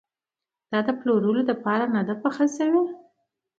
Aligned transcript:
دا 0.71 0.79
د 0.87 0.89
پلورلو 0.99 1.41
لپاره 1.51 1.83
نه 1.93 2.01
ده 2.07 2.15
پخه 2.23 2.45
شوې. 2.57 2.83